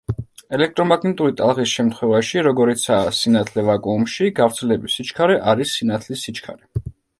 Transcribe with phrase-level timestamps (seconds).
[0.57, 6.87] ელექტრომაგნიტური ტალღის შემთხვევაში, როგორიცაა სინათლე ვაკუუმში, გავრცელების სიჩქარე არის სინათლის სიჩქარე.